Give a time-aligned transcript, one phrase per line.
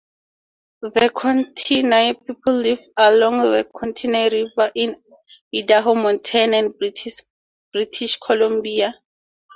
[0.81, 4.99] The Kootenai people lived along the Kootenai River in
[5.55, 7.25] Idaho, Montana, and
[7.71, 8.95] British Columbia.